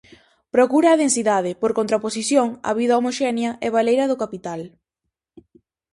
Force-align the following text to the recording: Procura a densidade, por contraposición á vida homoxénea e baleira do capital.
Procura 0.55 0.89
a 0.91 0.99
densidade, 1.03 1.51
por 1.61 1.71
contraposición 1.79 2.47
á 2.69 2.71
vida 2.79 2.97
homoxénea 2.99 3.51
e 3.65 3.67
baleira 3.75 4.05
do 4.11 4.19
capital. 4.23 4.61